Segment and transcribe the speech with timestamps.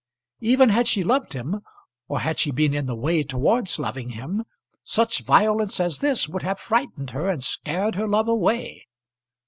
[0.39, 1.61] Even had she loved him,
[2.07, 4.43] or had she been in the way towards loving him,
[4.83, 8.87] such violence as this would have frightened her and scared her love away.